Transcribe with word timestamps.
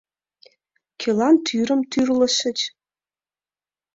Кӧлан 0.99 1.35
тӱрым 1.45 1.81
тӱрлышыч? 1.91 2.59